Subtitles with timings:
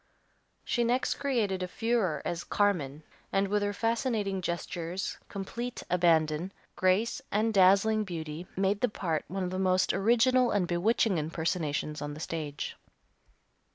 [0.65, 7.21] She next created a furore as Carmen, and with her fascinating gestures, complete abandon, grace,
[7.31, 12.15] and dazzling beauty made the part one of the most original and bewitching impersonations on
[12.15, 12.75] the stage.